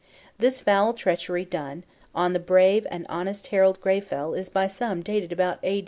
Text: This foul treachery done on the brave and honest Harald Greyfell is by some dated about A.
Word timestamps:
This 0.39 0.61
foul 0.61 0.95
treachery 0.95 1.45
done 1.45 1.83
on 2.15 2.33
the 2.33 2.39
brave 2.39 2.87
and 2.89 3.05
honest 3.07 3.45
Harald 3.49 3.79
Greyfell 3.81 4.33
is 4.33 4.49
by 4.49 4.67
some 4.67 5.03
dated 5.03 5.31
about 5.31 5.59
A. 5.61 5.79